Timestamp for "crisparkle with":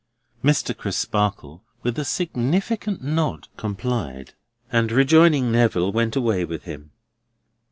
0.75-1.99